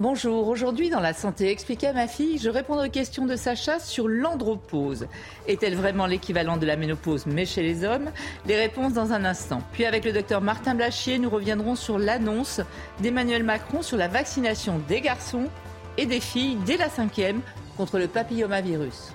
[0.00, 3.80] Bonjour, aujourd'hui dans la santé expliquée à ma fille, je réponds aux questions de Sacha
[3.80, 5.08] sur l'andropause.
[5.48, 8.12] Est-elle vraiment l'équivalent de la ménopause mais chez les hommes?
[8.46, 9.60] Les réponses dans un instant.
[9.72, 12.60] Puis avec le docteur Martin Blachier, nous reviendrons sur l'annonce
[13.00, 15.48] d'Emmanuel Macron sur la vaccination des garçons
[15.96, 17.40] et des filles dès la cinquième
[17.76, 19.14] contre le papillomavirus.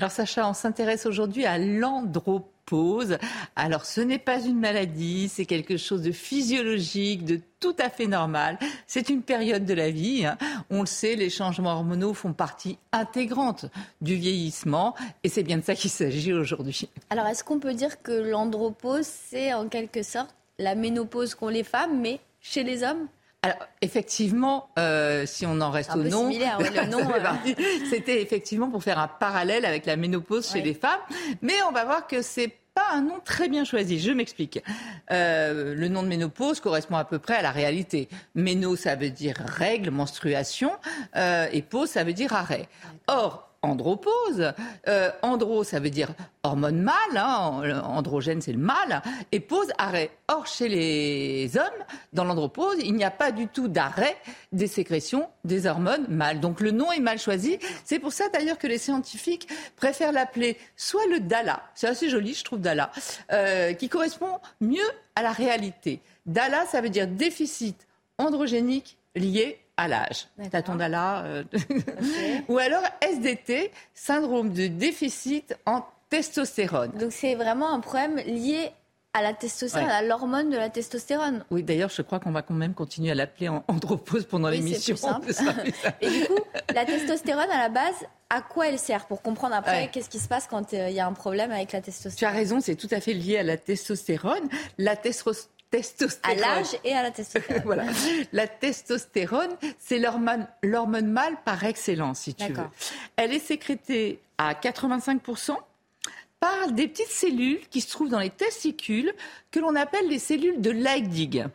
[0.00, 2.55] Alors Sacha, on s'intéresse aujourd'hui à l'andropause.
[3.54, 8.06] Alors ce n'est pas une maladie, c'est quelque chose de physiologique, de tout à fait
[8.06, 8.58] normal.
[8.86, 10.26] C'est une période de la vie.
[10.26, 10.36] Hein.
[10.70, 13.66] On le sait, les changements hormonaux font partie intégrante
[14.00, 16.88] du vieillissement et c'est bien de ça qu'il s'agit aujourd'hui.
[17.10, 21.64] Alors est-ce qu'on peut dire que l'andropause, c'est en quelque sorte la ménopause qu'ont les
[21.64, 23.06] femmes, mais chez les hommes?
[23.46, 27.54] Alors, effectivement, euh, si on en reste au nom, euh.
[27.88, 30.98] c'était effectivement pour faire un parallèle avec la ménopause chez les femmes.
[31.42, 34.00] Mais on va voir que c'est pas un nom très bien choisi.
[34.00, 34.60] Je m'explique.
[35.12, 38.08] Euh, le nom de ménopause correspond à peu près à la réalité.
[38.34, 40.72] Méno, ça veut dire règle, menstruation,
[41.14, 42.68] et pause, ça veut dire arrêt.
[43.06, 44.52] Or, andropause.
[44.88, 50.10] Euh, andro, ça veut dire hormone mâle, hein, androgène c'est le mâle, et pause, arrêt.
[50.28, 54.16] Or, chez les hommes, dans l'andropause, il n'y a pas du tout d'arrêt
[54.52, 56.40] des sécrétions des hormones mâles.
[56.40, 57.58] Donc le nom est mal choisi.
[57.84, 62.34] C'est pour ça d'ailleurs que les scientifiques préfèrent l'appeler soit le DALA, c'est assez joli,
[62.34, 62.90] je trouve DALA,
[63.32, 66.00] euh, qui correspond mieux à la réalité.
[66.26, 67.86] DALA, ça veut dire déficit
[68.18, 70.28] androgénique lié à l'âge.
[70.50, 71.24] Tatondala.
[71.24, 71.44] Euh,
[72.48, 76.92] Ou alors SDT, syndrome de déficit en testostérone.
[76.92, 78.70] Donc c'est vraiment un problème lié
[79.16, 81.44] à la testostérone, à l'hormone de la testostérone.
[81.50, 84.94] Oui, d'ailleurs, je crois qu'on va quand même continuer à l'appeler andropause pendant oui, l'émission.
[86.02, 86.38] Et du coup,
[86.74, 87.94] la testostérone, à la base,
[88.28, 91.00] à quoi elle sert Pour comprendre après qu'est-ce qui se passe quand euh, il y
[91.00, 92.18] a un problème avec la testostérone?
[92.18, 94.50] Tu as raison, c'est tout à fait lié à la testostérone.
[94.76, 95.55] La testostérone
[96.22, 97.62] à l'âge et à la testostérone.
[97.64, 97.84] voilà.
[98.32, 102.66] La testostérone, c'est l'hormone mâle par excellence, si tu veux.
[103.16, 105.56] Elle est sécrétée à 85%
[106.40, 109.12] par des petites cellules qui se trouvent dans les testicules
[109.50, 111.46] que l'on appelle les cellules de Leydig.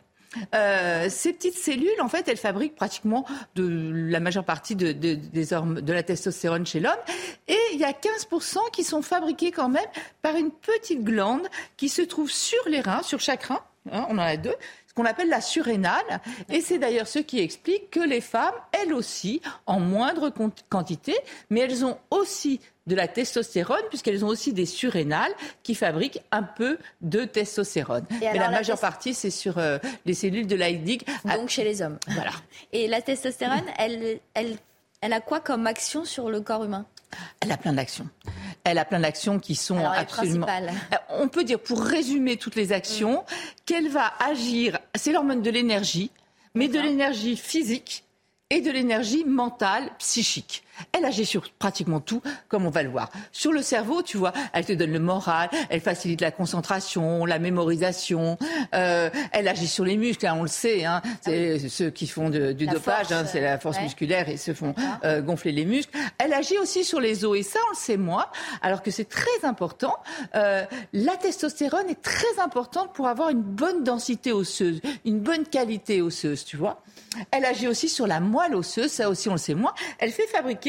[0.54, 5.14] Euh, ces petites cellules, en fait, elles fabriquent pratiquement de la majeure partie de, de,
[5.14, 6.92] de la testostérone chez l'homme.
[7.48, 9.84] Et il y a 15% qui sont fabriqués quand même
[10.22, 11.46] par une petite glande
[11.76, 14.54] qui se trouve sur les reins, sur chaque rein, Hein, on en a deux,
[14.86, 16.20] ce qu'on appelle la surrénale.
[16.50, 20.32] Et c'est d'ailleurs ce qui explique que les femmes, elles aussi, en moindre
[20.68, 21.16] quantité,
[21.50, 25.32] mais elles ont aussi de la testostérone, puisqu'elles ont aussi des surrénales
[25.62, 28.04] qui fabriquent un peu de testostérone.
[28.20, 31.04] mais la, majeure partie, c'est sur euh, les cellules de Leydig.
[31.24, 31.98] Donc chez les hommes.
[32.08, 32.32] Voilà.
[32.72, 34.56] Et la testostérone, elle, elle,
[35.00, 36.86] elle a quoi comme action sur le corps humain?
[37.40, 38.08] Elle a plein d'actions.
[38.64, 40.46] Elle a plein d'actions qui sont absolument.
[41.10, 43.24] On peut dire, pour résumer toutes les actions,
[43.66, 44.78] qu'elle va agir.
[44.94, 46.10] C'est l'hormone de l'énergie,
[46.54, 48.04] mais de l'énergie physique
[48.50, 50.62] et de l'énergie mentale, psychique.
[50.92, 53.10] Elle agit sur pratiquement tout, comme on va le voir.
[53.30, 57.38] Sur le cerveau, tu vois, elle te donne le moral, elle facilite la concentration, la
[57.38, 58.38] mémorisation.
[58.74, 60.84] Euh, elle agit sur les muscles, hein, on le sait.
[60.84, 64.54] Hein, c'est ah ceux qui font du dopage, hein, c'est la force musculaire et se
[64.54, 64.74] font
[65.04, 65.96] euh, gonfler les muscles.
[66.18, 68.26] Elle agit aussi sur les os et ça, on le sait moins.
[68.60, 69.96] Alors que c'est très important.
[70.34, 76.02] Euh, la testostérone est très importante pour avoir une bonne densité osseuse, une bonne qualité
[76.02, 76.82] osseuse, tu vois.
[77.30, 79.74] Elle agit aussi sur la moelle osseuse, ça aussi on le sait moins.
[79.98, 80.61] Elle fait fabriquer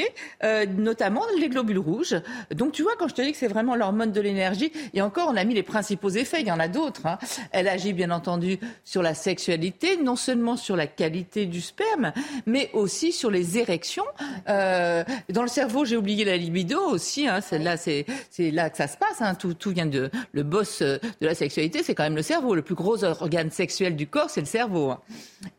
[0.44, 2.16] euh, notamment les globules rouges.
[2.54, 5.30] Donc tu vois, quand je te dis que c'est vraiment l'hormone de l'énergie, et encore
[5.31, 7.06] on a mis les principaux effets, il y en a d'autres.
[7.06, 7.18] Hein.
[7.51, 12.13] Elle agit bien entendu sur la sexualité, non seulement sur la qualité du sperme,
[12.45, 14.06] mais aussi sur les érections.
[14.50, 17.28] Euh, dans le cerveau, j'ai oublié la libido aussi.
[17.28, 17.39] Hein.
[17.51, 18.06] Là, c'est
[18.39, 19.22] là que ça se passe.
[19.22, 19.36] Hein.
[19.36, 22.56] Tout, tout vient de le boss euh, de la sexualité, c'est quand même le cerveau.
[22.56, 24.94] Le plus gros organe sexuel du corps, c'est le cerveau.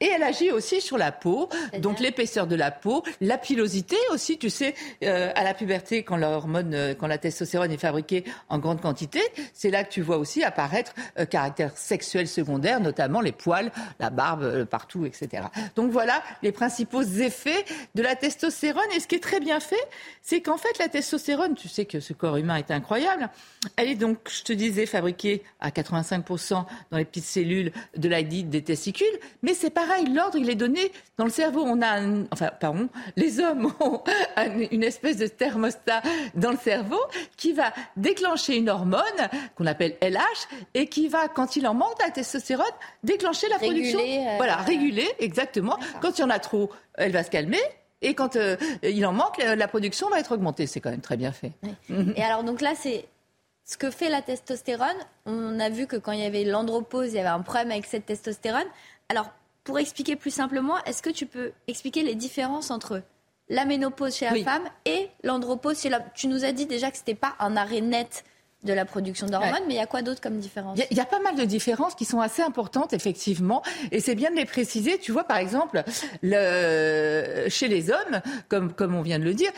[0.00, 1.48] Et elle agit aussi sur la peau,
[1.78, 6.02] donc l'épaisseur de la peau, la pilosité aussi aussi, tu sais, euh, à la puberté,
[6.02, 9.20] quand l'hormone, euh, quand la testostérone est fabriquée en grande quantité,
[9.52, 14.08] c'est là que tu vois aussi apparaître euh, caractère sexuel secondaire, notamment les poils, la
[14.08, 15.44] barbe partout, etc.
[15.76, 18.82] Donc voilà les principaux effets de la testostérone.
[18.96, 19.76] Et ce qui est très bien fait,
[20.22, 23.28] c'est qu'en fait, la testostérone, tu sais que ce corps humain est incroyable,
[23.76, 28.22] elle est donc, je te disais, fabriquée à 85% dans les petites cellules de la
[28.22, 29.06] des testicules,
[29.42, 31.62] mais c'est pareil, l'ordre, il est donné dans le cerveau.
[31.62, 32.00] On a,
[32.32, 34.02] enfin, pardon, les hommes ont
[34.70, 36.02] une espèce de thermostat
[36.34, 37.00] dans le cerveau
[37.36, 39.02] qui va déclencher une hormone
[39.56, 42.66] qu'on appelle LH et qui va, quand il en manque la testostérone,
[43.02, 44.00] déclencher la production.
[44.00, 45.78] Euh, voilà, réguler, exactement.
[46.00, 47.60] Quand il y en a trop, elle va se calmer.
[48.02, 50.66] Et quand euh, il en manque, la production va être augmentée.
[50.66, 51.52] C'est quand même très bien fait.
[52.16, 53.06] Et alors, donc là, c'est
[53.64, 54.96] ce que fait la testostérone.
[55.24, 57.86] On a vu que quand il y avait l'andropause, il y avait un problème avec
[57.86, 58.66] cette testostérone.
[59.08, 59.30] Alors,
[59.64, 63.02] pour expliquer plus simplement, est-ce que tu peux expliquer les différences entre
[63.48, 66.96] la ménopause chez la femme et l'andropause chez l'homme Tu nous as dit déjà que
[66.96, 68.24] ce n'était pas un arrêt net
[68.64, 70.78] de la production d'hormones, mais il y a quoi d'autre comme différence?
[70.90, 73.62] Il y, a pas mal de différences qui sont assez importantes, effectivement,
[73.92, 74.98] et c'est bien de les préciser.
[74.98, 75.84] Tu vois, par exemple,
[76.22, 79.50] le, chez les hommes, comme, comme on vient de le dire,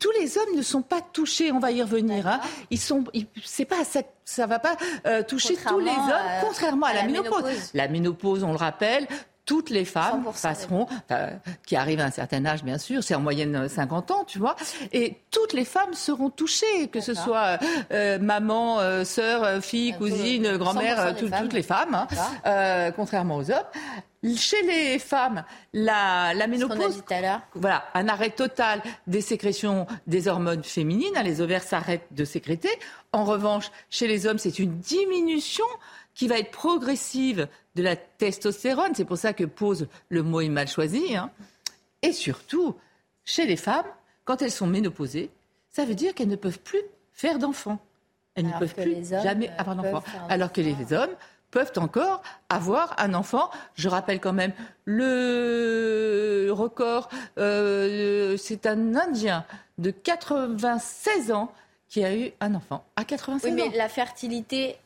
[0.00, 2.26] tous les hommes ne sont pas touchés, on va y revenir.
[2.26, 2.40] Hein.
[2.70, 3.04] Ils sont,
[3.44, 4.76] c'est pas ça, ça va pas
[5.06, 7.70] euh, toucher tous les hommes, contrairement à, la, ménopause.
[7.74, 9.06] La ménopause, on le rappelle,
[9.48, 10.86] toutes les femmes passeront,
[11.66, 14.56] qui arrivent à un certain âge bien sûr, c'est en moyenne 50 ans, tu vois,
[14.92, 17.58] et toutes les femmes seront touchées, que ce soit
[17.90, 22.06] euh, maman, euh, sœur, euh, fille, cousine, grand-mère, toutes les femmes,
[22.44, 24.34] hein, contrairement aux hommes.
[24.36, 27.04] Chez les femmes, la, la ménopause,
[27.54, 32.70] voilà, un arrêt total des sécrétions des hormones féminines, hein, les ovaires s'arrêtent de sécréter.
[33.12, 35.64] En revanche, chez les hommes, c'est une diminution
[36.18, 38.90] qui va être progressive de la testostérone.
[38.96, 41.14] C'est pour ça que pose le mot est mal choisi.
[41.14, 41.30] Hein.
[42.02, 42.74] Et surtout,
[43.24, 43.86] chez les femmes,
[44.24, 45.30] quand elles sont ménopausées,
[45.70, 46.82] ça veut dire qu'elles ne peuvent plus
[47.12, 47.78] faire d'enfants.
[48.34, 50.02] Elles ne peuvent plus jamais avoir d'enfants.
[50.28, 51.14] Alors que les hommes
[51.52, 53.48] peuvent encore avoir un enfant.
[53.74, 54.52] Je rappelle quand même
[54.86, 59.44] le record, euh, c'est un Indien
[59.78, 61.52] de 96 ans
[61.88, 64.78] qui a eu un enfant à 96 oui, mais la fertilité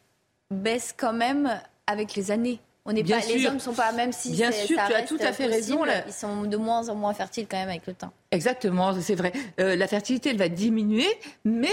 [0.52, 2.60] baisse quand même avec les années.
[2.84, 5.18] On n'est pas, les hommes ne sont pas, même si bien sûr, tu as tout
[5.20, 5.84] à fait raison.
[6.06, 8.12] Ils sont de moins en moins fertiles quand même avec le temps.
[8.32, 9.32] Exactement, c'est vrai.
[9.60, 11.06] Euh, la fertilité, elle va diminuer,
[11.44, 11.70] mais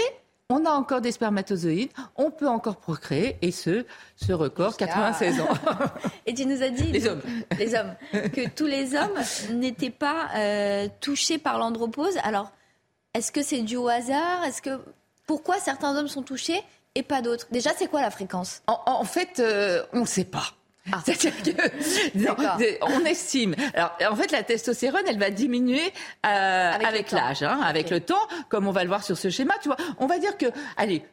[0.50, 3.86] on a encore des spermatozoïdes, on peut encore procréer, et ce,
[4.16, 5.48] ce record, 96 ans.
[6.26, 7.22] et tu nous as dit, les hommes,
[7.58, 9.18] les hommes, que tous les hommes
[9.52, 12.18] n'étaient pas euh, touchés par l'andropause.
[12.22, 12.52] Alors,
[13.14, 14.44] est-ce que c'est dû au hasard?
[14.44, 14.80] Est-ce que
[15.26, 16.62] pourquoi certains hommes sont touchés?
[16.94, 18.62] Et pas d'autres Déjà, c'est quoi la fréquence?
[18.66, 20.54] En, fait, euh, on ne sait pas.
[20.92, 21.00] Ah.
[21.04, 21.34] C'est-à-dire
[22.36, 23.54] que on estime.
[23.74, 25.92] Alors en fait, la testostérone, elle va diminuer
[26.26, 29.54] euh, avec, l'âge, hein, avec le temps, comme on va le voir sur ce schéma.
[29.62, 30.46] Tu vois, on va dire que,
[30.76, 31.04] allez,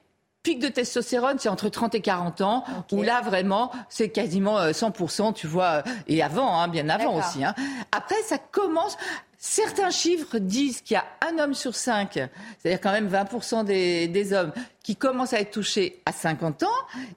[0.41, 5.29] pic de testostérone, c'est entre 30 et 40 ans, où là, vraiment, c'est quasiment 100%,
[5.29, 7.43] euh, tu vois, et avant, hein, bien avant aussi.
[7.43, 7.53] Hein.
[7.91, 8.97] Après, ça commence...
[9.39, 14.07] Certains chiffres disent qu'il y a un homme sur cinq, c'est-à-dire quand même 20% des,
[14.07, 14.51] des, hommes,
[14.81, 16.67] qui commencent à être touchés à 50 ans.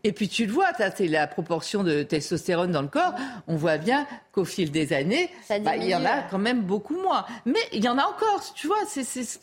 [0.04, 3.14] Et puis tu le vois, c'est la proportion de testostérone dans le corps.
[3.46, 7.00] On voit bien qu'au fil des années, bah, il y en a quand même beaucoup
[7.00, 7.24] moins.
[7.46, 8.82] Mais il y en a encore, tu vois.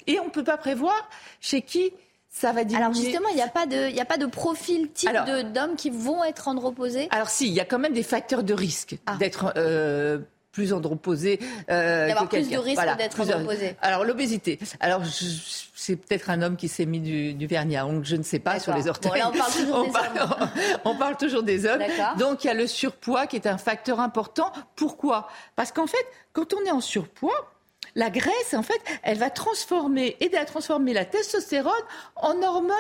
[0.06, 1.10] Et on ne peut pas prévoir
[1.42, 1.94] chez qui
[2.30, 2.84] ça va diminuer.
[2.84, 5.10] Alors justement, il n'y a pas de, a pas de profil type
[5.54, 7.08] d'hommes qui vont être androposés.
[7.10, 9.16] Alors si, il y a quand même des facteurs de risque ah.
[9.18, 10.20] d'être euh,
[10.58, 11.40] plus androposé.
[11.70, 13.76] Euh, D'avoir plus de risque d'être androposé.
[13.80, 14.58] Alors l'obésité.
[14.80, 18.40] Alors c'est peut-être un homme qui s'est mis du, vernis à ongles, je ne sais
[18.40, 19.12] pas, sur les orteils.
[19.24, 20.50] on parle toujours des hommes.
[20.84, 21.84] on parle toujours des hommes.
[22.18, 24.52] Donc il y a le surpoids qui est un facteur important.
[24.76, 25.28] Pourquoi?
[25.56, 27.52] Parce qu'en fait, quand on est en surpoids,
[27.98, 31.74] la graisse, en fait, elle va transformer, aider à transformer la testostérone
[32.16, 32.76] en hormone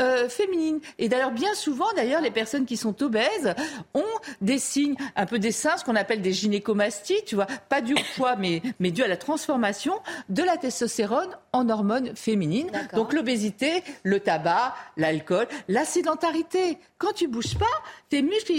[0.00, 0.80] euh, féminine.
[0.98, 3.54] Et d'ailleurs, bien souvent, d'ailleurs, les personnes qui sont obèses
[3.92, 4.02] ont
[4.40, 7.94] des signes, un peu des seins, ce qu'on appelle des gynécomasties, tu vois, pas du
[8.16, 10.00] poids, mais, mais dû à la transformation
[10.30, 12.70] de la testostérone en hormone féminine.
[12.94, 16.78] Donc l'obésité, le tabac, l'alcool, la sédentarité.
[16.96, 17.66] Quand tu bouges pas,
[18.12, 18.52] tes muscles,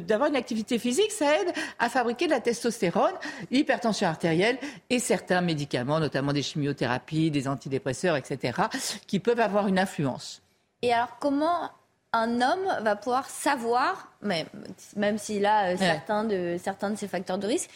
[0.00, 3.14] d'avoir une activité physique, ça aide à fabriquer de la testostérone,
[3.52, 4.58] l'hypertension artérielle
[4.90, 8.62] et certains médicaments, notamment des chimiothérapies, des antidépresseurs, etc.,
[9.06, 10.42] qui peuvent avoir une influence.
[10.82, 11.70] Et alors, comment
[12.12, 14.48] un homme va pouvoir savoir, même,
[14.96, 17.70] même s'il a euh, certains, de, certains de ces facteurs de risque,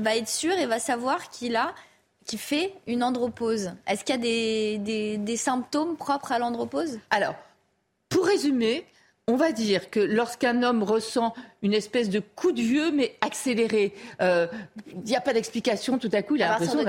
[0.00, 1.74] va être sûr et va savoir qu'il a
[2.26, 3.72] qui fait une andropause?
[3.88, 7.00] Est-ce qu'il y a des, des, des symptômes propres à l'andropause?
[7.10, 7.34] Alors,
[8.08, 8.86] pour résumer,
[9.30, 13.94] on va dire que lorsqu'un homme ressent une espèce de coup de vieux, mais accéléré,
[13.94, 14.46] il euh,
[15.04, 16.82] n'y a pas d'explication, tout à coup, il a l'impression...
[16.82, 16.88] de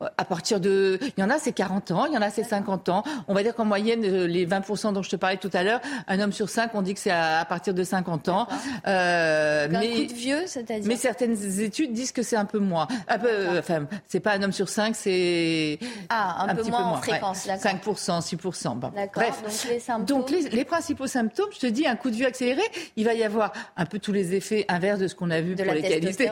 [0.00, 0.98] à partir de.
[1.16, 3.02] Il y en a, c'est 40 ans, il y en a, c'est 50 ans.
[3.28, 5.80] On va dire qu'en moyenne, euh, les 20% dont je te parlais tout à l'heure,
[6.06, 8.46] un homme sur cinq, on dit que c'est à, partir de 50 ans.
[8.86, 12.58] Euh, mais, un coup de vieux, c'est-à-dire Mais certaines études disent que c'est un peu
[12.58, 12.86] moins.
[13.08, 15.78] Un peu, enfin, c'est pas un homme sur cinq, c'est.
[16.10, 17.56] Ah, un, peu petit moins peu moins en fréquence, ouais.
[17.56, 18.78] 5%, 6%.
[18.78, 18.92] Bon.
[19.14, 19.42] Bref.
[19.42, 20.18] Donc, les, symptômes...
[20.18, 22.62] Donc les, principaux symptômes, je te dis, un coup de vieux accéléré,
[22.96, 25.54] il va y avoir un peu tous les effets inverses de ce qu'on a vu
[25.54, 26.30] pour les qualités.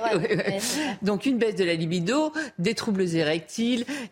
[1.02, 3.53] Donc une baisse de la libido, des troubles érectiles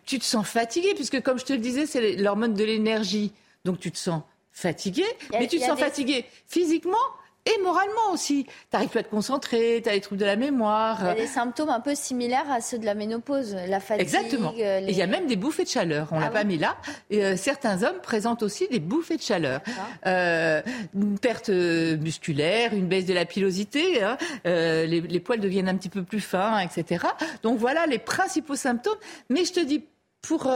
[0.05, 3.31] tu te sens fatigué, puisque comme je te le disais, c'est l'hormone de l'énergie.
[3.65, 4.21] Donc tu te sens
[4.51, 6.97] fatigué, mais tu te sens fatigué physiquement
[7.45, 8.45] et moralement aussi.
[8.45, 10.99] Tu n'arrives pas à te concentrer, tu as les troubles de la mémoire.
[11.01, 14.01] Il y a des symptômes un peu similaires à ceux de la ménopause, la fatigue.
[14.01, 14.53] Exactement.
[14.57, 16.07] Euh, il y a même des bouffées de chaleur.
[16.11, 16.77] On ne l'a ah pas mis là.
[17.09, 19.61] Et, euh, certains hommes présentent aussi des bouffées de chaleur.
[20.05, 20.61] Euh,
[20.95, 24.17] une perte musculaire, une baisse de la pilosité, hein.
[24.45, 27.05] les, poils deviennent un petit peu plus fins, etc.
[27.43, 28.97] Donc voilà les principaux symptômes.
[29.29, 29.83] Mais je te dis,
[30.21, 30.49] pour,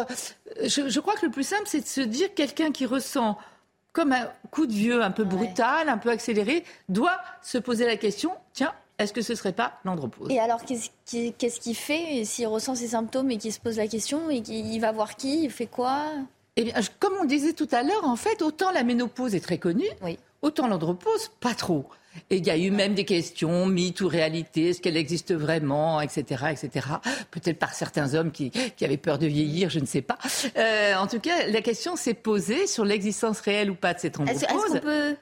[0.63, 3.37] je, je crois que le plus simple, c'est de se dire quelqu'un qui ressent
[3.93, 7.97] comme un coup de vieux un peu brutal, un peu accéléré, doit se poser la
[7.97, 10.31] question, tiens, est-ce que ce ne serait pas l'andropause?
[10.31, 14.29] Et alors, qu'est-ce qu'il fait s'il ressent ces symptômes et qu'il se pose la question
[14.29, 15.43] et qu'il va voir qui?
[15.43, 16.03] Il fait quoi?
[16.55, 19.59] Eh bien, comme on disait tout à l'heure, en fait, autant la ménopause est très
[19.59, 19.89] connue,
[20.41, 21.85] autant l'andropause, pas trop.
[22.29, 26.01] Et il y a eu même des questions, mythe ou réalité, est-ce qu'elle existe vraiment,
[26.01, 26.87] etc., etc.
[27.31, 30.17] Peut-être par certains hommes qui, qui, avaient peur de vieillir, je ne sais pas.
[30.57, 34.19] Euh, en tout cas, la question s'est posée sur l'existence réelle ou pas de cette
[34.19, 34.43] andropause.
[34.43, 35.15] Est-ce qu'on peut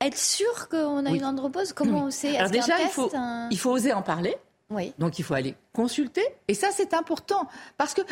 [0.00, 1.72] être sûr qu'on a une andropause?
[1.72, 2.36] Comment on sait?
[2.36, 3.10] Alors déjà, il faut,
[3.50, 4.36] il faut oser en parler.
[4.98, 6.22] Donc il faut aller consulter.
[6.48, 7.48] Et ça, c'est important.
[7.78, 8.02] Parce que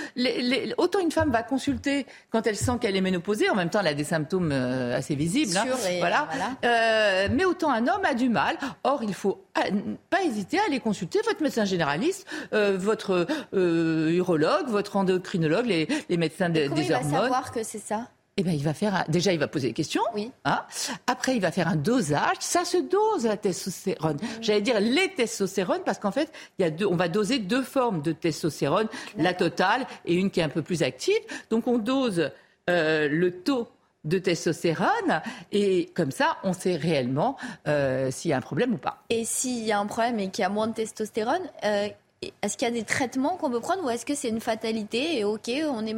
[0.79, 3.89] autant une femme va consulter quand elle sent qu'elle est ménopausée, en même temps, elle
[3.89, 5.57] a des symptômes euh, assez visibles.
[5.57, 5.67] Hein.
[5.99, 6.29] voilà.
[6.65, 8.57] Euh, mais autant un homme a du mal.
[8.85, 9.71] Or, il faut euh,
[10.09, 16.69] pas hésiter à aller consulter votre médecin généraliste, votre urologue, votre endocrinologue, les, médecins des
[16.69, 16.85] hormones.
[16.85, 18.09] il va savoir que c'est ça?
[18.41, 20.03] Eh ben, il va faire déjà il va poser des questions.
[20.15, 20.31] Oui.
[20.47, 20.63] Hein.
[21.07, 22.37] Après il va faire un dosage.
[22.41, 24.17] Ça se dose la testostérone.
[24.17, 24.27] Mmh.
[24.41, 27.63] J'allais dire les testostérones parce qu'en fait il y a deux, on va doser deux
[27.63, 31.21] formes de testostérone, la totale et une qui est un peu plus active.
[31.51, 32.31] Donc on dose
[32.71, 33.69] euh, le taux
[34.05, 35.21] de testostérone
[35.53, 37.37] et comme ça on sait réellement
[37.69, 39.03] euh, s'il y a un problème ou pas.
[39.11, 41.89] Et s'il y a un problème et qu'il y a moins de testostérone, euh,
[42.43, 45.19] est-ce qu'il y a des traitements qu'on peut prendre ou est-ce que c'est une fatalité
[45.19, 45.95] et ok on est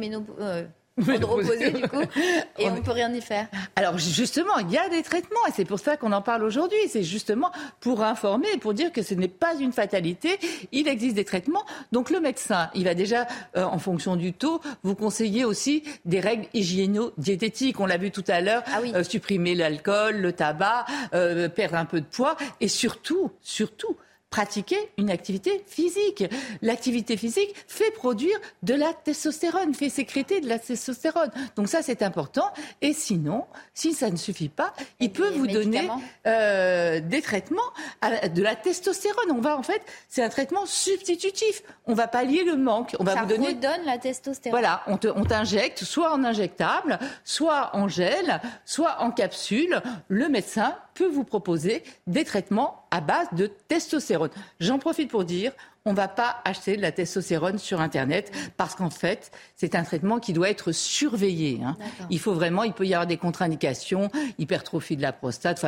[0.97, 2.01] de reposer du coup
[2.59, 3.47] et on ne peut rien y faire.
[3.75, 6.77] Alors justement, il y a des traitements et c'est pour ça qu'on en parle aujourd'hui.
[6.87, 10.39] C'est justement pour informer et pour dire que ce n'est pas une fatalité.
[10.71, 11.65] Il existe des traitements.
[11.91, 16.19] Donc le médecin, il va déjà, euh, en fonction du taux, vous conseiller aussi des
[16.19, 17.79] règles hygiéno-diététiques.
[17.79, 21.85] On l'a vu tout à l'heure, ah euh, supprimer l'alcool, le tabac, euh, perdre un
[21.85, 23.97] peu de poids et surtout, surtout,
[24.33, 26.23] pratiquer une activité physique.
[26.63, 31.29] L'activité physique fait produire de la testostérone, fait sécréter de la testostérone.
[31.55, 32.51] Donc ça, c'est important.
[32.81, 35.87] Et sinon, si ça ne suffit pas, il peut vous donner
[36.25, 37.61] euh, des traitements
[38.01, 39.29] à, de la testostérone.
[39.29, 41.61] On va en fait, c'est un traitement substitutif.
[41.85, 42.95] On va pallier le manque.
[42.99, 43.53] On va ça vous donner.
[43.53, 44.59] donne la testostérone.
[44.59, 49.79] Voilà, on t'injecte soit en injectable, soit en gel, soit en capsule.
[50.07, 54.29] Le médecin peut vous proposer des traitements à base de testostérone.
[54.59, 55.51] J'en profite pour dire,
[55.85, 59.83] on ne va pas acheter de la testostérone sur Internet parce qu'en fait, c'est un
[59.83, 61.59] traitement qui doit être surveillé.
[61.63, 61.75] Hein.
[62.09, 65.65] Il faut vraiment, il peut y avoir des contre-indications, hypertrophie de la prostate.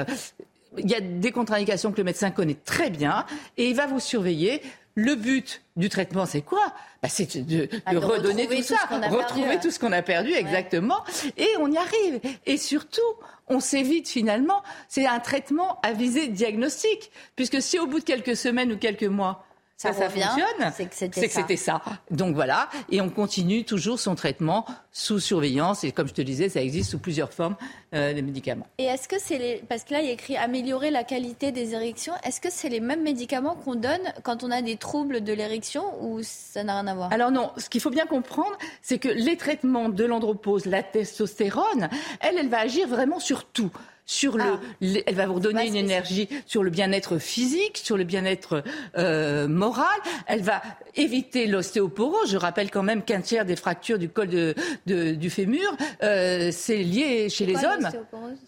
[0.78, 3.26] il y a des contre-indications que le médecin connaît très bien
[3.58, 4.62] et il va vous surveiller.
[4.96, 6.74] Le but du traitement, c'est quoi?
[7.04, 8.78] Bah, C'est de, ah, redonner tout, ça,
[9.10, 11.04] retrouver tout ce qu'on a perdu, exactement.
[11.38, 12.22] Et on y arrive.
[12.46, 13.02] Et surtout,
[13.48, 14.64] on s'évite finalement.
[14.88, 19.04] C'est un traitement à visée diagnostique, puisque si au bout de quelques semaines ou quelques
[19.04, 19.46] mois,
[19.78, 21.82] ça, ça, fonctionne, c'est que c'était ça.
[22.10, 25.84] Donc voilà, et on continue toujours son traitement sous surveillance.
[25.84, 27.58] Et comme je te disais, ça existe sous plusieurs formes
[27.94, 28.68] euh, de médicaments.
[28.78, 29.64] Et est-ce que c'est les...
[29.68, 32.14] Parce que là, il y a écrit améliorer la qualité des érections.
[32.24, 35.84] Est-ce que c'est les mêmes médicaments qu'on donne quand on a des troubles de l'érection
[36.02, 37.12] ou ça n'a rien à voir?
[37.12, 41.90] Alors non, ce qu'il faut bien comprendre, c'est que les traitements de l'andropause, la testostérone,
[42.22, 43.72] elle, elle va agir vraiment sur tout
[44.06, 45.00] sur le, ah.
[45.06, 48.64] elle va vous donner une énergie sur le bien-être physique, sur le bien-être
[48.98, 49.86] euh, moral.
[50.28, 50.62] Elle va
[50.96, 52.32] éviter l'ostéoporose.
[52.32, 54.54] Je rappelle quand même qu'un tiers des fractures du col de,
[54.86, 57.90] du fémur, euh, c'est lié chez les hommes.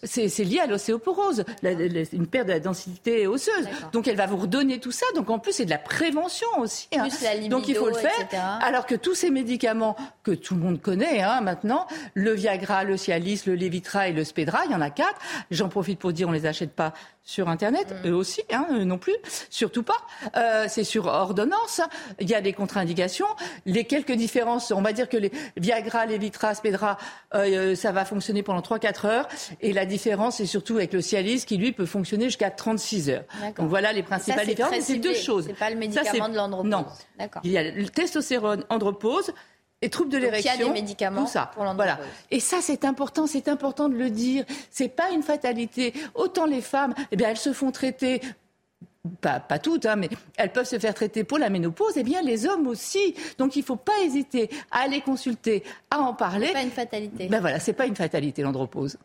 [0.04, 1.44] C'est lié à l'ostéoporose,
[2.12, 3.68] une perte de la densité osseuse.
[3.92, 5.06] Donc elle va vous redonner tout ça.
[5.14, 6.88] Donc en plus c'est de la prévention aussi.
[6.96, 7.08] Hein.
[7.48, 8.28] Donc il faut le faire.
[8.62, 12.96] Alors que tous ces médicaments que tout le monde connaît hein, maintenant, le Viagra, le
[12.96, 15.18] Cialis, le Levitra et le Spedra, il y en a quatre
[15.50, 16.92] J'en profite pour dire, on les achète pas
[17.24, 18.08] sur Internet, mm.
[18.08, 19.16] eux aussi, hein, non plus,
[19.50, 19.98] surtout pas.
[20.36, 21.80] Euh, c'est sur ordonnance.
[22.20, 23.26] Il y a des contre-indications.
[23.66, 26.96] Les quelques différences, on va dire que les Viagra, les Vitras, Pedra,
[27.34, 29.28] euh, ça va fonctionner pendant 3-4 heures.
[29.60, 33.24] Et la différence, c'est surtout avec le Cialis qui, lui, peut fonctionner jusqu'à 36 heures.
[33.56, 34.74] Donc voilà les principales différences.
[34.80, 35.44] C'est deux choses.
[35.46, 36.70] C'est pas le médicament de l'andropause.
[36.70, 36.86] Non.
[37.44, 39.32] Il y a le testostérone, andropause
[39.80, 40.52] et troubles de l'érection.
[40.54, 41.50] Il y a des médicaments tout ça.
[41.54, 41.98] pour Voilà.
[42.30, 44.44] Et ça, c'est important, c'est important de le dire.
[44.70, 45.92] C'est pas une fatalité.
[46.14, 48.20] Autant les femmes, eh bien, elles se font traiter
[49.20, 52.02] pas, pas, toutes, hein, mais elles peuvent se faire traiter pour la ménopause, et eh
[52.02, 53.14] bien les hommes aussi.
[53.38, 56.48] Donc il ne faut pas hésiter à aller consulter, à en parler.
[56.48, 57.28] C'est pas une fatalité.
[57.28, 58.98] Ben voilà, c'est pas une fatalité l'andropause.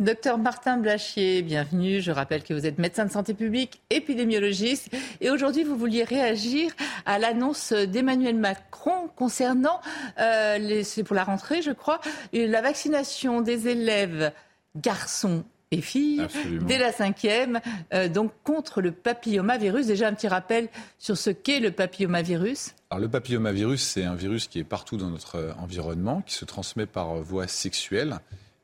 [0.00, 2.00] Docteur Martin Blachier, bienvenue.
[2.00, 4.88] Je rappelle que vous êtes médecin de santé publique, épidémiologiste.
[5.20, 6.72] Et aujourd'hui, vous vouliez réagir
[7.04, 9.82] à l'annonce d'Emmanuel Macron concernant,
[10.18, 12.00] euh, c'est pour la rentrée, je crois,
[12.32, 14.32] la vaccination des élèves
[14.74, 16.26] garçons et filles
[16.62, 17.60] dès la cinquième,
[17.92, 19.86] euh, donc contre le papillomavirus.
[19.86, 22.74] Déjà un petit rappel sur ce qu'est le papillomavirus.
[22.88, 26.86] Alors le papillomavirus, c'est un virus qui est partout dans notre environnement, qui se transmet
[26.86, 28.18] par voie sexuelle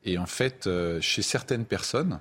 [0.07, 2.21] et en fait, euh, chez certaines personnes,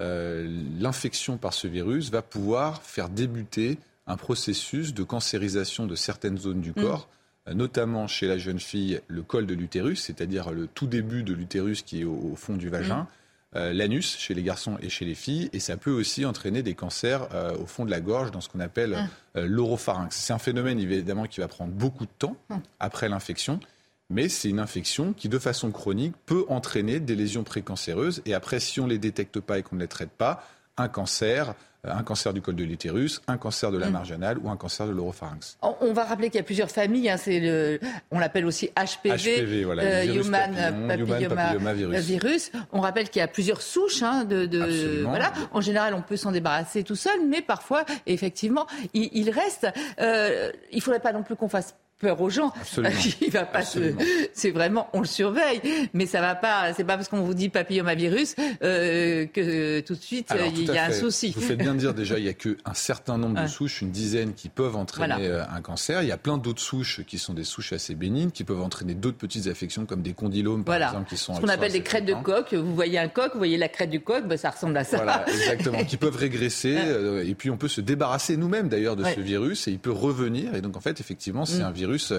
[0.00, 0.48] euh,
[0.80, 6.62] l'infection par ce virus va pouvoir faire débuter un processus de cancérisation de certaines zones
[6.62, 6.82] du mm.
[6.82, 7.08] corps,
[7.46, 11.34] euh, notamment chez la jeune fille, le col de l'utérus, c'est-à-dire le tout début de
[11.34, 13.02] l'utérus qui est au, fond du vagin.
[13.02, 13.70] Mm.
[13.72, 17.28] l'anus chez les garçons et chez les filles, et ça peut aussi entraîner des cancers
[17.58, 19.40] au fond de la gorge dans ce qu'on appelle mm.
[19.44, 20.14] l'oropharynx.
[20.14, 22.36] C'est un phénomène évidemment qui va prendre beaucoup de temps
[22.80, 23.60] après l'infection,
[24.10, 28.22] mais c'est une infection qui, de façon chronique, peut entraîner des lésions précancéreuses.
[28.24, 30.44] Et après, si on ne les détecte pas et qu'on ne les traite pas,
[30.76, 31.54] un cancer,
[31.86, 33.92] euh, un cancer du col de l'utérus, un cancer de la mm.
[33.92, 35.56] marginale ou un cancer de l'oropharynx.
[35.62, 37.08] On va rappeler qu'il y a plusieurs familles.
[37.08, 42.52] Hein, le, on l'appelle aussi HPV, euh, human, papillomavirus.
[42.72, 44.02] On rappelle qu'il y a plusieurs souches.
[44.02, 45.32] Hein, de, de voilà.
[45.52, 49.66] En général, on peut s'en débarrasser tout seul, mais parfois, effectivement, il, reste.
[50.00, 52.52] Euh, il ne faudrait pas non plus qu'on fasse peur aux gens.
[53.20, 55.60] Il va pas C'est vraiment, on le surveille,
[55.94, 56.72] mais ça va pas.
[56.74, 60.86] C'est pas parce qu'on vous dit papillomavirus euh, que tout de suite il y a
[60.86, 61.32] un souci.
[61.34, 63.90] Vous faites bien de dire déjà, il y a qu'un certain nombre de souches, une
[63.90, 66.02] dizaine, qui peuvent entraîner euh, un cancer.
[66.02, 68.94] Il y a plein d'autres souches qui sont des souches assez bénignes, qui peuvent entraîner
[68.94, 71.34] d'autres petites affections comme des condylomes, par exemple, qui sont.
[71.34, 72.52] Ce qu'on appelle des crêtes de coq.
[72.54, 74.98] Vous voyez un coq, vous voyez la crête du coq, ben, ça ressemble à ça.
[74.98, 75.84] Voilà, exactement.
[75.84, 79.68] qui peuvent régresser, euh, et puis on peut se débarrasser nous-mêmes d'ailleurs de ce virus,
[79.68, 80.54] et il peut revenir.
[80.54, 81.66] Et donc en fait, effectivement, c'est mm.
[81.66, 82.12] un virus virus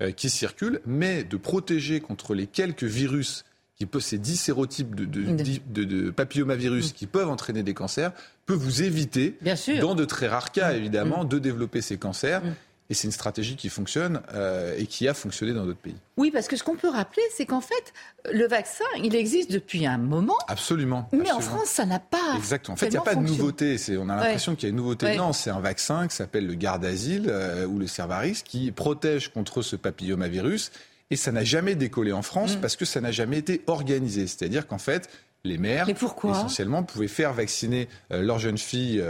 [0.00, 3.44] euh, qui circulent, mais de protéger contre les quelques virus
[3.76, 8.12] qui ces 10 sérotypes de, de, papillomavirus qui peuvent entraîner des cancers,
[8.44, 9.38] peut vous éviter,
[9.80, 10.76] dans de très rares cas mm.
[10.76, 11.28] évidemment, mm.
[11.28, 12.42] de développer ces cancers.
[12.90, 15.94] Et c'est une stratégie qui fonctionne euh, et qui a fonctionné dans d'autres pays.
[16.16, 17.94] Oui, parce que ce qu'on peut rappeler, c'est qu'en fait,
[18.32, 20.36] le vaccin, il existe depuis un moment.
[20.48, 21.08] Absolument.
[21.12, 22.34] Mais en France, ça n'a pas.
[22.36, 22.74] Exactement.
[22.74, 23.76] En fait, il n'y a pas de nouveauté.
[23.96, 25.16] On a l'impression qu'il y a une nouveauté.
[25.16, 29.62] Non, c'est un vaccin qui s'appelle le Gardasil euh, ou le Cervaris qui protège contre
[29.62, 30.72] ce papillomavirus.
[31.12, 32.60] Et ça n'a jamais décollé en France mm.
[32.60, 34.26] parce que ça n'a jamais été organisé.
[34.26, 35.08] C'est-à-dire qu'en fait,
[35.44, 39.00] les mères, essentiellement, pouvaient faire vacciner euh, leurs jeunes filles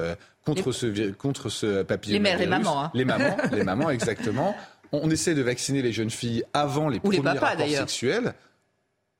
[0.54, 2.14] contre, ce, contre ce papier.
[2.14, 2.84] Les mères, les mamans.
[2.84, 2.90] Hein.
[2.94, 4.54] Les mamans, les mamans, exactement.
[4.92, 8.34] On, essaie de vacciner les jeunes filles avant les premiers rapports sexuels.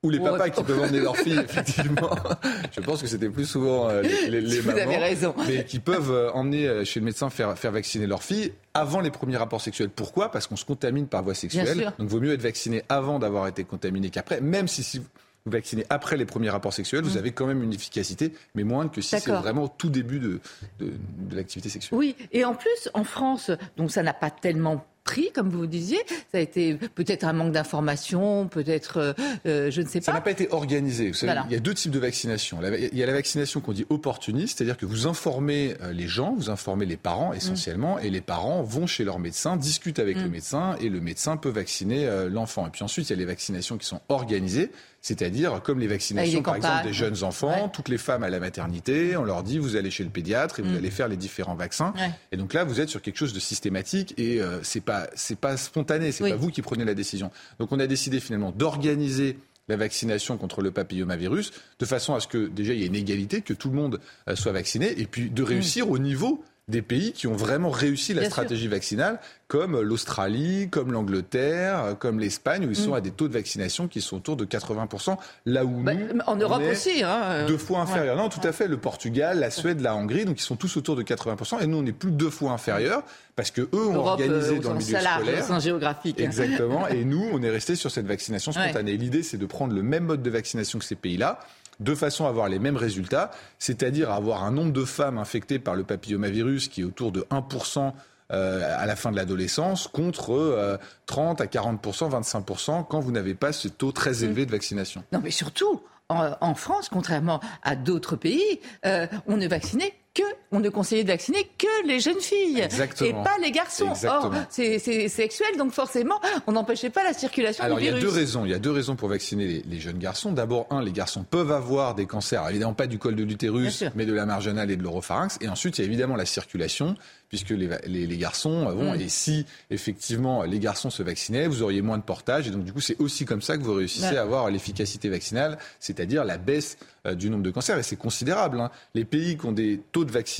[0.02, 2.08] Ou les papas qui peuvent emmener leurs filles, effectivement.
[2.72, 4.80] Je pense que c'était plus souvent euh, les, les, Vous mamans.
[4.80, 5.34] Avez raison.
[5.46, 9.00] Mais qui peuvent euh, emmener euh, chez le médecin faire, faire vacciner leurs filles avant
[9.00, 9.90] les premiers rapports sexuels.
[9.90, 10.30] Pourquoi?
[10.30, 11.76] Parce qu'on se contamine par voie sexuelle.
[11.76, 14.40] Donc, il vaut mieux être vacciné avant d'avoir été contaminé qu'après.
[14.40, 15.02] Même si, si
[15.46, 17.18] vous vaccinez après les premiers rapports sexuels, vous mm.
[17.18, 20.40] avez quand même une efficacité, mais moindre que si c'est vraiment tout début de,
[20.78, 20.92] de,
[21.32, 21.98] l'activité sexuelle.
[21.98, 25.98] Oui, et en plus, en France, donc ça n'a pas tellement pris, comme vous disiez.
[26.30, 29.12] Ça a été peut-être un manque d'information, peut-être, euh,
[29.46, 30.06] euh, je ne sais pas.
[30.06, 31.12] Ça n'a pas été organisé.
[31.22, 32.58] il y a deux types de vaccination.
[32.62, 36.34] Il y a la vaccination qu'on dit opportuniste, c'est-à-dire que vous informez euh, les gens,
[36.34, 38.04] vous informez les parents essentiellement, mm.
[38.04, 40.30] et les parents vont chez leur médecin, discutent avec le mm.
[40.30, 42.66] médecin, et le médecin peut vacciner l'enfant.
[42.66, 44.70] Et puis ensuite, il y a les vaccinations qui sont organisées
[45.02, 49.16] c'est-à-dire comme les vaccinations, par exemple, des jeunes enfants, toutes les femmes à la maternité,
[49.16, 50.76] on leur dit vous allez chez le pédiatre et vous mm.
[50.76, 51.94] allez faire les différents vaccins.
[52.32, 55.38] Et donc là, vous êtes sur quelque chose de systématique et euh, c'est pas c'est
[55.38, 57.30] pas spontané, c'est pas vous qui prenez la décision.
[57.58, 62.26] Donc on a décidé finalement d'organiser la vaccination contre le papillomavirus de façon à ce
[62.26, 65.06] que déjà il y ait une égalité, que tout le monde euh, soit vacciné et
[65.06, 65.90] puis de réussir mm.
[65.90, 71.96] au niveau des pays qui ont vraiment réussi la stratégie vaccinale, comme l'Australie, comme l'Angleterre,
[71.98, 72.94] comme l'Espagne, où ils sont mm.
[72.94, 76.36] à des taux de vaccination qui sont autour de 80%, là où bah, nous, en
[76.36, 78.16] Europe aussi, hein, deux fois inférieur.
[78.16, 78.68] Non, tout à fait.
[78.68, 81.78] Le Portugal, la Suède, la Hongrie, donc ils sont tous autour de 80%, et nous
[81.78, 83.02] on est plus de deux fois inférieur
[83.36, 85.60] parce que eux ont organisé euh, dans le milieu scolaire.
[85.60, 86.20] géographique.
[86.20, 86.86] Exactement.
[86.88, 88.98] et nous, on est resté sur cette vaccination spontanée.
[88.98, 91.40] L'idée, c'est de prendre le même mode de vaccination que ces pays-là
[91.80, 95.74] de façon à avoir les mêmes résultats, c'est-à-dire avoir un nombre de femmes infectées par
[95.74, 97.92] le papillomavirus qui est autour de 1%
[98.32, 103.34] euh, à la fin de l'adolescence contre 30 euh, à 40%, 25% quand vous n'avez
[103.34, 105.02] pas ce taux très élevé de vaccination.
[105.12, 110.60] Non mais surtout, en, France, contrairement à d'autres pays, euh, on ne vaccinait que, on
[110.60, 112.66] ne conseillait de vacciner que les jeunes filles
[113.02, 113.92] et pas les garçons.
[114.08, 118.00] Or, c'est sexuel, donc forcément, on n'empêchait pas la circulation Alors, du virus.
[118.00, 118.44] il y a deux raisons.
[118.44, 120.32] Il y a deux raisons pour vacciner les, jeunes garçons.
[120.32, 124.06] D'abord, un, les garçons peuvent avoir des cancers, évidemment pas du col de l'utérus, mais
[124.06, 125.38] de la marginale et de l'oropharynx.
[125.40, 126.96] Et ensuite, il y a évidemment la circulation
[127.30, 129.00] puisque les, les, garçons vont, mm.
[129.00, 132.72] et si effectivement les garçons se vaccinaient, vous auriez moins de portage, et donc du
[132.72, 136.76] coup c'est aussi comme ça que vous réussissez à avoir l'efficacité vaccinale, c'est-à-dire la baisse
[137.06, 138.58] euh, du nombre de cancers, et c'est considérable.
[138.58, 138.72] Hein.
[138.94, 140.39] Les pays qui ont des taux de vaccination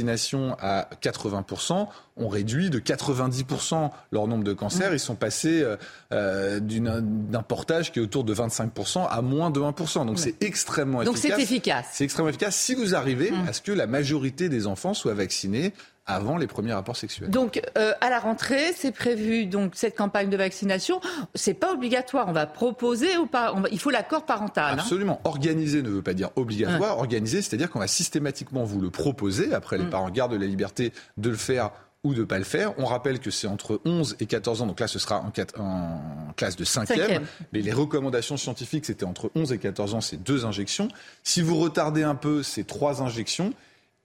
[0.61, 4.95] à 80% ont réduit de 90% leur nombre de cancers, mm.
[4.95, 5.77] ils sont passés euh,
[6.13, 11.03] euh d'un portage qui est autour de 25% à moins de 1%, donc c'est extrêmement
[11.03, 11.23] efficace.
[11.23, 11.87] Donc c'est efficace.
[11.93, 13.49] C'est extrêmement efficace si vous arrivez mm.
[13.49, 15.73] à ce que la majorité des enfants soient vaccinés
[16.13, 17.31] avant les premiers rapports sexuels.
[17.31, 21.01] Donc euh, à la rentrée, c'est prévu donc cette campagne de vaccination.
[21.35, 22.29] C'est pas obligatoire.
[22.29, 23.55] On va proposer ou pas?
[23.71, 24.75] il faut l'accord parental.
[24.75, 24.83] Hein.
[24.83, 25.21] Absolument.
[25.25, 26.99] Organiser ne veut pas dire obligatoire.
[26.99, 29.55] Organiser, c'est-à-dire qu'on va systématiquement vous le proposer.
[29.55, 29.91] Après, les mm.
[29.91, 31.71] parents gardent la liberté de le faire
[32.03, 32.73] ou de ne pas le faire.
[32.79, 36.33] On rappelle que c'est entre 11 et 14 ans, donc là ce sera en, en
[36.37, 37.21] classe de 5e,
[37.53, 40.89] mais les recommandations scientifiques c'était entre 11 et 14 ans, c'est deux injections.
[41.23, 43.53] Si vous retardez un peu, c'est trois injections.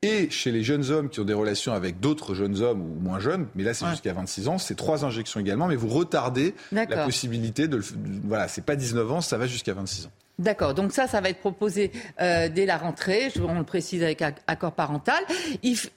[0.05, 3.19] Et chez les jeunes hommes qui ont des relations avec d'autres jeunes hommes ou moins
[3.19, 7.05] jeunes, mais là c'est jusqu'à 26 ans, c'est trois injections également, mais vous retardez la
[7.05, 7.83] possibilité de le.
[8.23, 10.11] Voilà, c'est pas 19 ans, ça va jusqu'à 26 ans.
[10.37, 14.21] D'accord, donc ça, ça va être proposé euh, dès la rentrée, on le précise avec
[14.47, 15.23] accord parental.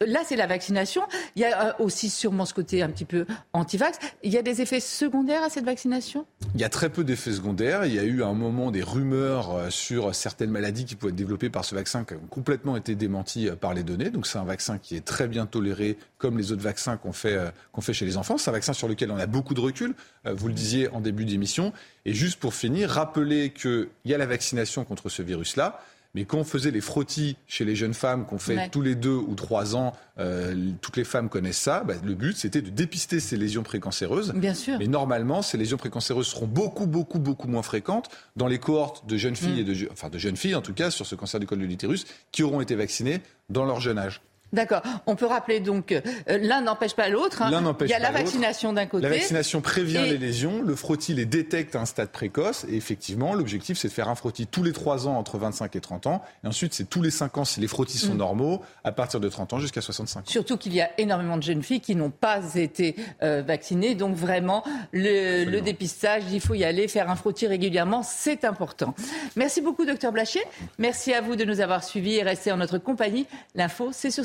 [0.07, 1.03] là, c'est la vaccination.
[1.35, 3.98] Il y a euh, aussi sûrement ce côté un petit peu anti-vax.
[4.22, 6.24] Il y a des effets secondaires à cette vaccination?
[6.55, 7.85] Il y a très peu d'effets secondaires.
[7.85, 11.11] Il y a eu à un moment des rumeurs euh, sur certaines maladies qui pouvaient
[11.11, 14.11] être développées par ce vaccin qui ont complètement été démenties par les données.
[14.11, 17.38] Donc c'est un vaccin qui est très bien toléré, comme les autres vaccins qu'on fait,
[17.72, 18.38] qu'on fait chez les enfants.
[18.38, 19.94] C'est un vaccin sur lequel on a beaucoup de recul.
[20.24, 21.72] vous le disiez en début d'émission.
[22.04, 25.81] Et juste pour finir, rappeler qu'il y a la vaccination contre ce virus-là.
[26.14, 29.14] Mais quand on faisait les frottis chez les jeunes femmes, qu'on fait tous les deux
[29.14, 31.85] ou trois ans, euh, toutes les femmes connaissent ça.
[31.85, 34.33] Bah, le but, c'était de dépister ces lésions précancéreuses.
[34.35, 34.78] Bien sûr.
[34.78, 39.16] Mais normalement, ces lésions précancéreuses seront beaucoup, beaucoup, beaucoup moins fréquentes dans les cohortes de
[39.16, 39.70] jeunes filles mm.
[39.70, 41.66] et de, enfin de jeunes filles en tout cas, sur ce cancer du col de
[41.66, 44.22] l'utérus, qui auront été vaccinées dans leur jeune âge.
[44.52, 44.82] D'accord.
[45.06, 47.42] On peut rappeler donc euh, l'un n'empêche pas l'autre.
[47.42, 47.50] Hein.
[47.82, 49.02] Il y a la vaccination d'un côté.
[49.02, 52.64] La vaccination prévient les lésions, le frottis les détecte à un stade précoce.
[52.68, 55.80] Et effectivement, l'objectif, c'est de faire un frottis tous les 3 ans entre 25 et
[55.80, 56.22] 30 ans.
[56.44, 58.18] Et ensuite, c'est tous les 5 ans si les frottis sont mm.
[58.18, 60.22] normaux, à partir de 30 ans jusqu'à 65 ans.
[60.26, 63.94] Surtout qu'il y a énormément de jeunes filles qui n'ont pas été euh, vaccinées.
[63.94, 68.94] Donc vraiment, le, le, dépistage, il faut y aller, faire un frottis régulièrement, c'est important.
[69.37, 70.42] Merci beaucoup, docteur Blachier.
[70.78, 73.26] Merci à vous de nous avoir suivis et rester en notre compagnie.
[73.54, 74.24] L'info, c'est sur